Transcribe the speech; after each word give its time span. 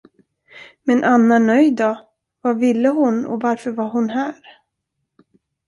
Men 0.85 1.03
Anna 1.03 1.39
Nöjd 1.39 1.75
då, 1.75 2.09
vad 2.41 2.57
ville 2.59 2.89
hon 2.89 3.25
och 3.25 3.41
varför 3.41 3.71
var 3.71 3.89
hon 3.89 4.09
här? 4.09 4.33